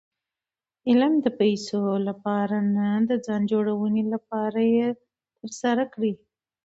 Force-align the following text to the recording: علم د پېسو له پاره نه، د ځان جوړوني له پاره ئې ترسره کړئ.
علم 0.87 1.13
د 1.25 1.27
پېسو 1.39 1.81
له 2.07 2.13
پاره 2.23 2.59
نه، 2.75 2.87
د 3.09 3.11
ځان 3.25 3.41
جوړوني 3.51 4.03
له 4.13 4.17
پاره 4.27 4.61
ئې 4.73 4.87
ترسره 5.39 5.83
کړئ. 5.93 6.13